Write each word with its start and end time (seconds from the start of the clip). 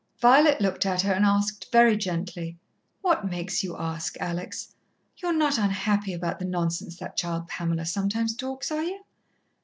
Violet 0.17 0.59
looked 0.59 0.83
at 0.87 1.03
her 1.03 1.13
and 1.13 1.23
asked 1.23 1.71
very 1.71 1.95
gently: 1.95 2.57
"What 3.01 3.29
makes 3.29 3.63
you 3.63 3.77
ask, 3.77 4.19
Alex? 4.19 4.73
You're 5.17 5.31
not 5.31 5.59
unhappy 5.59 6.11
about 6.15 6.39
the 6.39 6.45
nonsense 6.45 6.97
that 6.97 7.15
child 7.15 7.47
Pamela 7.47 7.85
sometimes 7.85 8.35
talks, 8.35 8.71
are 8.71 8.81
you?" 8.81 9.03